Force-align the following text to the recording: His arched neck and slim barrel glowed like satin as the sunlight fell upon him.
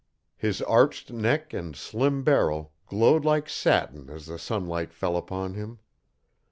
His 0.35 0.63
arched 0.63 1.11
neck 1.11 1.53
and 1.53 1.75
slim 1.75 2.23
barrel 2.23 2.73
glowed 2.87 3.23
like 3.23 3.47
satin 3.47 4.09
as 4.09 4.25
the 4.25 4.39
sunlight 4.39 4.91
fell 4.95 5.15
upon 5.15 5.53
him. 5.53 5.77